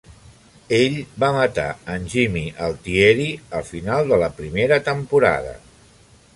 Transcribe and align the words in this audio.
Ell 0.77 0.95
va 1.23 1.29
matar 1.35 1.65
en 1.97 2.07
Jimmy 2.15 2.43
Altieri 2.69 3.29
al 3.59 3.69
final 3.71 4.13
de 4.13 4.21
la 4.25 4.33
primera 4.41 4.81
temporada. 4.93 5.57